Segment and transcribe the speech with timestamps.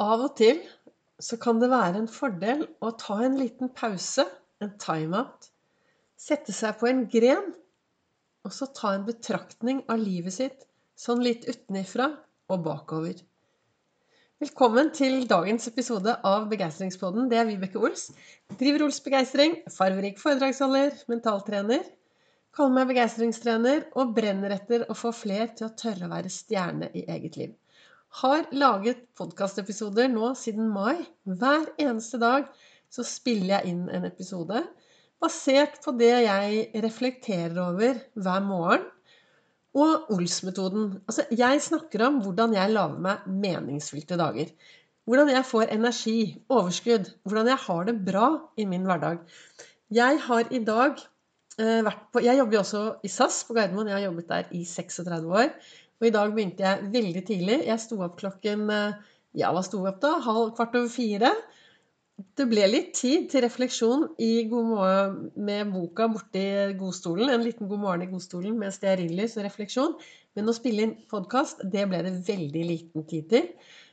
[0.00, 0.62] Av og til
[1.20, 4.24] så kan det være en fordel å ta en liten pause,
[4.64, 5.50] en time-out.
[6.16, 7.50] Sette seg på en gren,
[8.40, 10.64] og så ta en betraktning av livet sitt
[10.96, 12.08] sånn litt utenifra
[12.48, 13.20] og bakover.
[14.40, 17.28] Velkommen til dagens episode av Begeistringspodden.
[17.28, 18.08] Det er Vibeke Ols.
[18.56, 21.84] Driver Ols Begeistring, farverik foredragsholder, mentaltrener.
[22.56, 26.88] Kaller meg begeistringstrener og brenner etter å få fler til å tørre å være stjerne
[26.96, 27.59] i eget liv
[28.18, 31.06] har laget podkastepisoder nå siden mai.
[31.24, 32.48] Hver eneste dag
[32.90, 34.64] så spiller jeg inn en episode
[35.20, 38.88] basert på det jeg reflekterer over hver morgen.
[39.70, 40.96] Og Ols-metoden.
[41.06, 44.48] Altså, jeg snakker om hvordan jeg lager meg meningsfylte dager.
[45.06, 46.16] Hvordan jeg får energi,
[46.50, 47.12] overskudd.
[47.22, 48.26] Hvordan jeg har det bra
[48.58, 49.22] i min hverdag.
[49.94, 50.98] Jeg har i dag
[51.58, 53.92] eh, vært på Jeg jobber jo også i SAS på Gardermoen.
[53.92, 55.54] Jeg har jobbet der i 36 år.
[56.00, 57.56] Og i dag begynte jeg veldig tidlig.
[57.68, 59.00] Jeg sto opp klokken eh,
[59.36, 60.16] Ja, hva sto opp da?
[60.24, 61.34] Halv kvart over fire.
[62.36, 66.42] Det ble litt tid til refleksjon i God morgen med boka borti
[66.80, 67.30] godstolen.
[67.32, 69.94] En liten God morgen i godstolen med stearinlys og refleksjon.
[70.36, 73.46] Men å spille inn podkast, det ble det veldig liten tid til.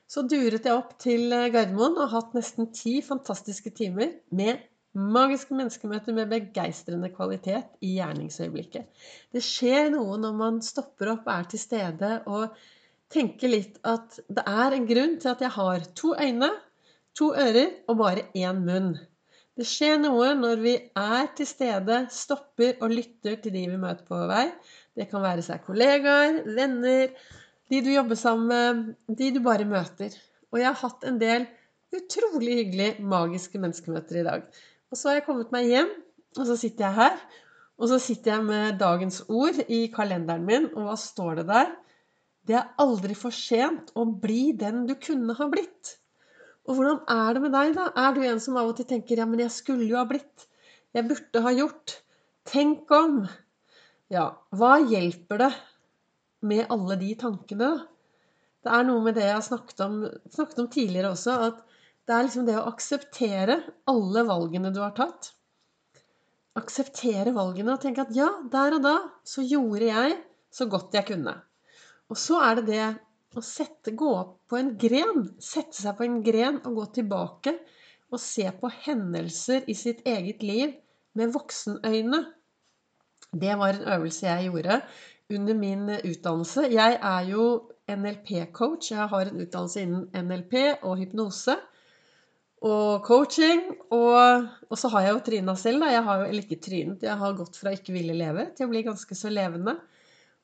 [0.07, 4.63] Så duret jeg opp til eh, Gardermoen og har hatt nesten ti fantastiske timer med
[4.97, 8.87] Magiske menneskemøter med begeistrende kvalitet i gjerningsøyeblikket.
[9.29, 12.55] Det skjer noe når man stopper opp, er til stede og
[13.13, 16.49] tenker litt at det er en grunn til at jeg har to øyne,
[17.17, 18.95] to ører og bare én munn.
[19.57, 24.05] Det skjer noe når vi er til stede, stopper og lytter til de vi møter
[24.05, 24.47] på vei.
[24.97, 27.13] Det kan være seg kollegaer, venner,
[27.69, 30.13] de du jobber sammen med, de du bare møter.
[30.53, 31.47] Og jeg har hatt en del
[31.93, 34.45] utrolig hyggelige, magiske menneskemøter i dag.
[34.91, 35.91] Og så har jeg kommet meg hjem,
[36.37, 37.19] og så sitter jeg her.
[37.77, 41.73] Og så sitter jeg med dagens ord i kalenderen min, og hva står det der?
[42.47, 45.97] Det er aldri for sent å bli den du kunne ha blitt.
[46.67, 47.89] Og hvordan er det med deg, da?
[47.95, 50.47] Er du en som av og til tenker ja, men jeg skulle jo ha blitt.
[50.95, 51.99] Jeg burde ha gjort.
[52.47, 53.21] Tenk om.
[54.11, 55.51] Ja, hva hjelper det
[56.47, 57.93] med alle de tankene, da?
[58.63, 59.99] Det er noe med det jeg har snakket om,
[60.33, 61.59] snakket om tidligere også, at
[62.07, 63.57] det er liksom det å akseptere
[63.91, 65.33] alle valgene du har tatt.
[66.57, 68.95] Akseptere valgene og tenke at ja, der og da
[69.27, 70.15] så gjorde jeg
[70.53, 71.35] så godt jeg kunne.
[72.07, 72.85] Og så er det det
[73.37, 77.53] å sette, gå opp på en gren, sette seg på en gren og gå tilbake
[78.07, 80.71] og se på hendelser i sitt eget liv
[81.19, 82.23] med voksenøyne.
[83.35, 84.79] Det var en øvelse jeg gjorde
[85.35, 86.69] under min utdannelse.
[86.71, 87.47] Jeg er jo
[87.91, 88.93] NLP-coach.
[88.93, 90.55] Jeg har en utdannelse innen NLP
[90.87, 91.57] og hypnose
[92.65, 93.67] og coaching.
[93.93, 95.83] Og, og, så har jeg jo tryna selv.
[95.83, 95.91] Da.
[95.93, 98.71] Jeg har jo, eller ikke trynet, jeg har gått fra ikke ville leve til å
[98.71, 99.77] bli ganske så levende.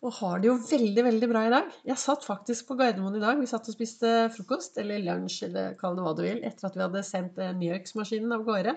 [0.04, 1.76] Og har det jo veldig veldig bra i dag.
[1.88, 3.40] Jeg satt faktisk på Gardermoen i dag.
[3.40, 6.76] Vi satt og spiste frokost, eller lunsj, eller kall det hva du vil, etter at
[6.76, 8.76] vi hadde sendt eh, New Yorks-maskinen av gårde.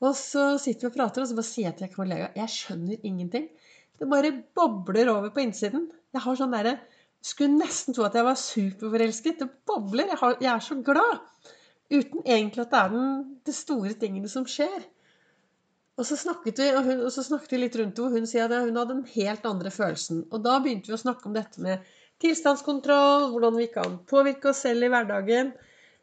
[0.00, 2.52] Og så sitter vi og prater, og så bare sier jeg til en kollega jeg
[2.54, 3.50] skjønner ingenting.
[3.96, 5.90] Det bare bobler over på innsiden.
[6.16, 6.78] Jeg har sånn derre
[7.26, 9.40] Skulle nesten tro at jeg var superforelsket.
[9.40, 10.12] Det bobler.
[10.12, 11.24] Jeg, har, jeg er så glad.
[11.92, 13.10] Uten egentlig at det er den,
[13.46, 14.86] de store tingene som skjer.
[15.96, 18.28] Og så snakket vi, og, hun, og så snakket vi litt rundt det, hvor hun
[18.28, 20.26] sier at hun hadde en helt andre følelsen.
[20.28, 21.86] Og da begynte vi å snakke om dette med
[22.22, 25.54] tilstandskontroll, hvordan vi kan påvirke oss selv i hverdagen,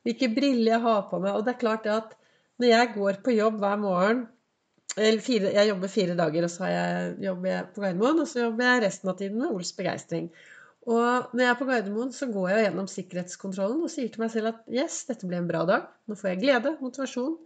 [0.05, 1.35] hvilke briller jeg har på meg.
[1.37, 2.15] Og det er klart at
[2.61, 4.25] når jeg går på jobb hver morgen
[4.93, 6.67] fire, Jeg jobber fire dager, og så
[7.21, 10.27] jobber jeg på Gardermoen, og så jobber jeg resten av tiden med Ols Begeistring.
[10.83, 14.31] Og når jeg er på Gardermoen, så går jeg gjennom sikkerhetskontrollen og sier til meg
[14.33, 15.85] selv at yes, dette blir en bra dag.
[16.11, 17.37] Nå får jeg glede, motivasjon,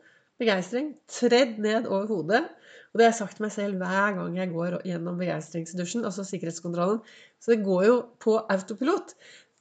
[0.42, 2.42] begeistring tredd ned over hodet.
[2.90, 6.26] Og det har jeg sagt til meg selv hver gang jeg går gjennom begeistringsdusjen, altså
[6.26, 7.04] sikkerhetskontrollen.
[7.38, 9.14] Så det går jo på autopilot.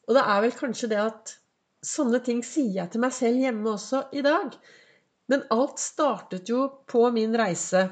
[0.09, 1.35] Og det er vel kanskje det at
[1.85, 4.57] sånne ting sier jeg til meg selv hjemme også i dag.
[5.29, 7.83] Men alt startet jo på min reise.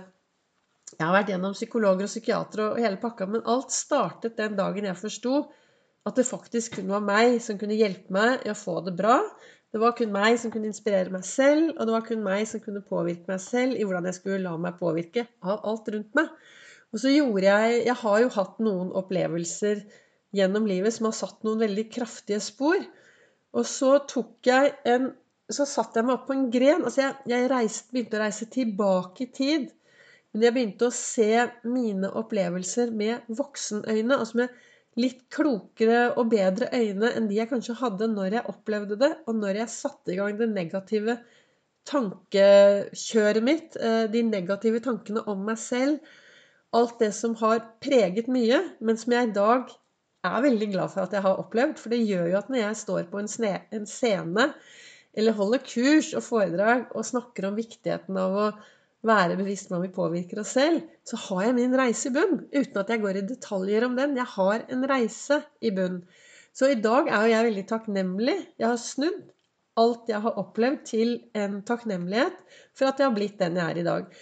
[0.95, 4.89] Jeg har vært gjennom psykologer og psykiatere og hele pakka, men alt startet den dagen
[4.89, 5.35] jeg forsto
[6.05, 9.19] at det faktisk kun var meg som kunne hjelpe meg i å få det bra.
[9.75, 12.61] Det var kun meg som kunne inspirere meg selv, og det var kun meg som
[12.63, 16.29] kunne påvirke meg selv i hvordan jeg skulle la meg påvirke av alt rundt meg.
[16.95, 19.81] Og så gjorde jeg Jeg har jo hatt noen opplevelser
[20.35, 22.85] gjennom livet som har satt noen veldig kraftige spor.
[23.55, 25.13] Og så tok jeg en
[25.53, 26.87] Så satte jeg meg opp på en gren.
[26.89, 29.67] Altså jeg, jeg reiste, begynte å reise tilbake i tid.
[30.33, 34.17] Men jeg begynte å se mine opplevelser med voksenøyne.
[34.17, 34.55] altså med
[35.01, 39.39] litt klokere og bedre øyne enn de jeg kanskje hadde når jeg opplevde det, og
[39.41, 41.19] når jeg satte i gang det negative
[41.89, 45.99] tankekjøret mitt, eh, de negative tankene om meg selv,
[46.75, 49.75] alt det som har preget mye, men som jeg i dag
[50.25, 51.77] er veldig glad for at jeg har opplevd.
[51.79, 54.47] For det gjør jo at når jeg står på en, scene
[55.15, 58.47] eller holder kurs og foredrag og snakker om viktigheten av å
[59.05, 62.39] være bevisst hvordan vi påvirker oss selv, så har jeg min reise i bunn.
[62.55, 64.17] Uten at jeg går i detaljer om den.
[64.17, 66.01] Jeg har en reise i bunn.
[66.55, 68.37] Så i dag er jo jeg veldig takknemlig.
[68.61, 69.23] Jeg har snudd
[69.81, 72.37] alt jeg har opplevd, til en takknemlighet
[72.77, 74.19] for at jeg har blitt den jeg er i dag.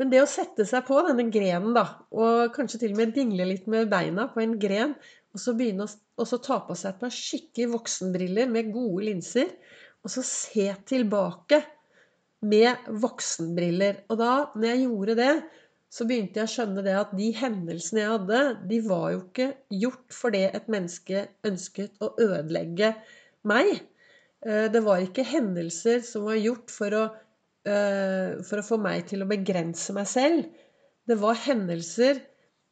[0.00, 3.46] Men det å sette seg på denne grenen, da, og kanskje til og med dingle
[3.46, 4.96] litt med beina på en gren,
[5.32, 9.52] og så begynne å ta på seg et par skikkelig voksenbriller med gode linser,
[10.02, 11.62] og så se tilbake
[12.42, 14.02] med voksenbriller.
[14.10, 15.32] Og da, når jeg gjorde det,
[15.92, 19.48] så begynte jeg å skjønne det at de hendelsene jeg hadde, de var jo ikke
[19.82, 22.94] gjort fordi et menneske ønsket å ødelegge
[23.48, 23.74] meg.
[24.46, 27.04] Eh, det var ikke hendelser som var gjort for å
[27.62, 30.46] Eh, for å få meg til å begrense meg selv.
[31.06, 32.18] Det var hendelser,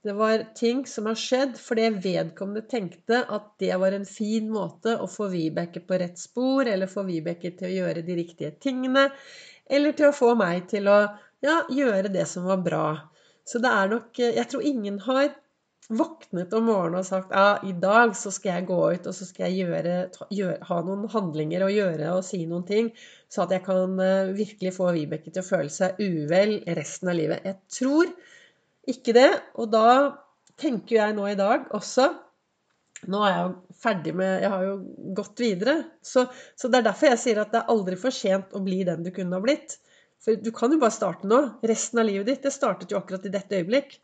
[0.03, 4.97] det var ting som har skjedd fordi vedkommende tenkte at det var en fin måte
[4.99, 9.09] å få Vibeke på rett spor, eller få Vibeke til å gjøre de riktige tingene,
[9.71, 10.99] eller til å få meg til å
[11.45, 12.87] ja, gjøre det som var bra.
[13.47, 15.31] Så det er nok Jeg tror ingen har
[15.91, 19.27] våknet om morgenen og sagt ja, i dag så skal jeg gå ut og så
[19.27, 19.95] skal jeg gjøre,
[20.31, 22.93] gjøre, ha noen handlinger og gjøre og si noen ting,
[23.31, 27.19] så at jeg kan uh, virkelig få Vibeke til å føle seg uvel resten av
[27.19, 27.43] livet.
[27.47, 28.13] Jeg tror
[28.91, 29.31] ikke det.
[29.59, 29.89] Og da
[30.61, 32.11] tenker jeg nå i dag også
[33.09, 34.75] Nå er jeg jo ferdig med Jeg har jo
[35.17, 35.77] gått videre.
[36.05, 36.27] Så,
[36.57, 39.07] så det er derfor jeg sier at det er aldri for sent å bli den
[39.07, 39.79] du kunne ha blitt.
[40.21, 41.41] For du kan jo bare starte nå.
[41.67, 42.43] Resten av livet ditt.
[42.45, 43.97] Det startet jo akkurat i dette øyeblikk.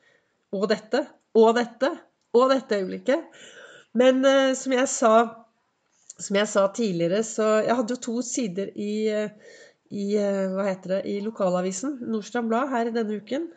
[0.57, 1.05] Og dette
[1.37, 1.93] og dette
[2.37, 3.45] og dette øyeblikket.
[3.97, 5.13] Men uh, som jeg sa
[6.17, 9.13] som jeg sa tidligere, så Jeg hadde jo to sider i,
[9.93, 13.51] i uh, hva heter det, i lokalavisen, Nordstrand Blad, her denne uken.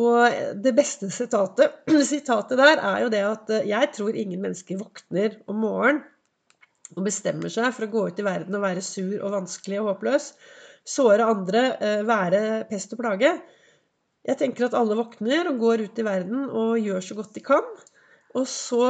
[0.00, 4.80] Og det beste sitatet, sitatet der er jo det at eh, jeg tror ingen mennesker
[4.80, 6.02] våkner om morgenen
[6.92, 9.92] og bestemmer seg for å gå ut i verden og være sur og vanskelig og
[9.92, 10.32] håpløs.
[10.84, 13.32] Såre andre, eh, være pest og plage.
[14.28, 17.44] Jeg tenker at alle våkner og går ut i verden og gjør så godt de
[17.44, 17.68] kan.
[18.38, 18.86] Og så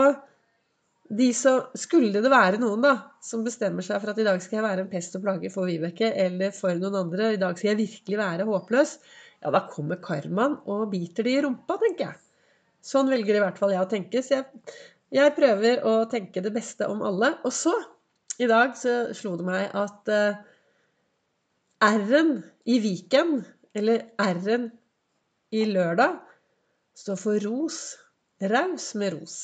[1.12, 4.58] de så, Skulle det være noen da, som bestemmer seg for at i dag skal
[4.58, 7.72] jeg være en pest og plage for Vibeke eller for noen andre, i dag skal
[7.72, 8.94] jeg virkelig være håpløs,
[9.42, 12.20] ja, da kommer karmaen og biter de i rumpa, tenker jeg.
[12.82, 14.22] Sånn velger i hvert fall jeg å tenke.
[14.22, 14.62] Så jeg,
[15.14, 17.34] jeg prøver å tenke det beste om alle.
[17.46, 17.74] Og så,
[18.42, 20.42] i dag, så slo det meg at uh,
[21.82, 22.36] R-en
[22.70, 23.40] i Viken,
[23.74, 24.70] eller R-en
[25.52, 26.20] i lørdag
[26.98, 27.80] står for ros.
[28.42, 29.36] Raus med ros.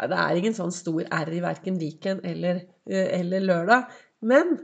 [0.00, 3.90] Det er ingen sånn stor R i verken Viken eller, eh, eller, lørdag.
[4.24, 4.54] Men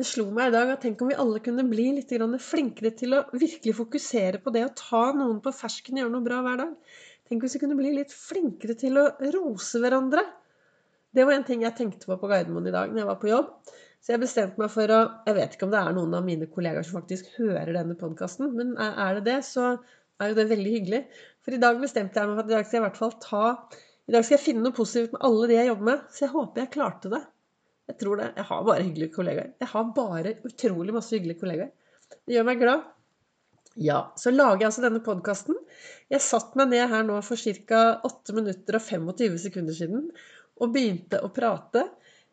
[0.00, 3.14] det slo meg i dag at tenk om vi alle kunne bli litt flinkere til
[3.18, 6.60] å virkelig fokusere på det å ta noen på fersken og gjøre noe bra hver
[6.62, 6.98] dag.
[7.28, 9.04] Tenk hvis vi kunne bli litt flinkere til å
[9.34, 10.24] rose hverandre.
[11.12, 13.30] Det var en ting jeg tenkte på på Gardermoen i dag når jeg var på
[13.30, 13.50] jobb.
[14.00, 16.48] Så jeg bestemte meg for å Jeg vet ikke om det er noen av mine
[16.48, 19.74] kollegaer som faktisk hører denne podkasten, men er det det, så
[20.20, 21.02] er jo det veldig hyggelig.
[21.44, 23.18] For i dag bestemte jeg meg for at i dag skal jeg i hvert fall
[23.20, 23.44] ta
[24.08, 26.08] I dag skal jeg finne noe positivt med alle de jeg jobber med.
[26.08, 27.22] Så jeg håper jeg klarte det.
[27.90, 28.30] Jeg tror det.
[28.38, 29.52] Jeg har bare hyggelige kollegaer.
[29.58, 31.70] Jeg har bare utrolig masse hyggelige kollegaer.
[32.26, 32.88] Det gjør meg glad.
[33.80, 35.58] Ja, så lager jeg altså denne podkasten.
[36.10, 37.82] Jeg satte meg ned her nå for ca.
[38.06, 40.08] 8 minutter og 25 sekunder siden
[40.60, 41.86] og begynte å prate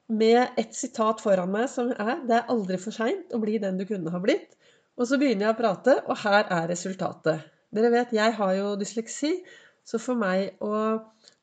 [0.07, 3.77] med et sitat foran meg som er 'Det er aldri for seint å bli den
[3.77, 4.55] du kunne ha blitt'.
[4.97, 7.43] Og så begynner jeg å prate, og her er resultatet.
[7.73, 9.43] Dere vet, jeg har jo dysleksi,
[9.85, 10.71] så for meg å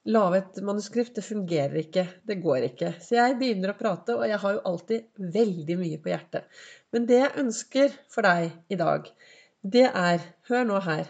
[0.04, 2.04] lage et manuskript, det fungerer ikke.
[2.28, 2.92] Det går ikke.
[3.00, 6.48] Så jeg begynner å prate, og jeg har jo alltid veldig mye på hjertet.
[6.92, 9.08] Men det jeg ønsker for deg i dag,
[9.76, 11.08] det er Hør nå her.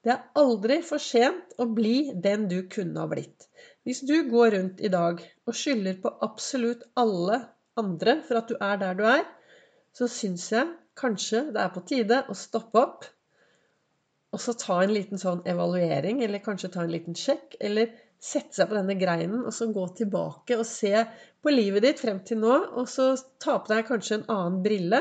[0.00, 3.50] Det er aldri for sent å bli den du kunne ha blitt.
[3.84, 7.42] Hvis du går rundt i dag og skylder på absolutt alle
[7.80, 9.26] andre for at du er der du er,
[9.92, 13.10] så syns jeg kanskje det er på tide å stoppe opp
[14.30, 18.58] og så ta en liten sånn evaluering, eller kanskje ta en liten sjekk, eller sette
[18.58, 20.92] seg på denne greinen og så gå tilbake og se
[21.40, 25.00] på livet ditt frem til nå, og så ta på deg kanskje en annen brille.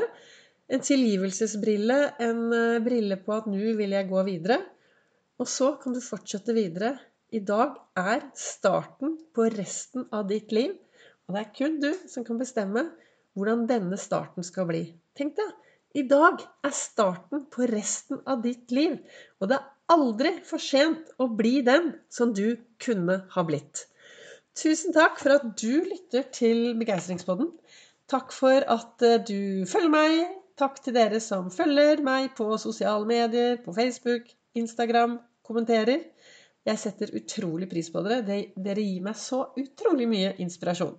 [0.69, 4.59] En tilgivelsesbrille, en eh, brille på at nå vil jeg gå videre.
[5.39, 6.93] Og så kan du fortsette videre
[7.35, 10.73] i dag er starten på resten av ditt liv.
[11.27, 12.87] Og det er kun du som kan bestemme
[13.37, 14.81] hvordan denne starten skal bli.
[15.17, 15.51] Tenk deg,
[15.97, 18.97] i dag er starten på resten av ditt liv.
[19.41, 23.87] Og det er aldri for sent å bli den som du kunne ha blitt.
[24.59, 27.49] Tusen takk for at du lytter til Begeistringspodden.
[28.09, 30.19] Takk for at eh, du følger meg.
[30.59, 34.27] Takk til dere som følger meg på sosiale medier, på Facebook,
[34.59, 35.17] Instagram,
[35.47, 36.03] kommenterer.
[36.67, 38.41] Jeg setter utrolig pris på dere.
[38.59, 40.97] Dere gir meg så utrolig mye inspirasjon.